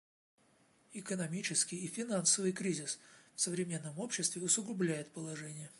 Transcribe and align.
Экономический 0.95 1.75
и 1.77 1.85
финансовый 1.87 2.53
кризис 2.53 2.99
в 3.35 3.41
современном 3.41 3.99
обществе 3.99 4.41
усугубляет 4.41 5.11
положение. 5.11 5.69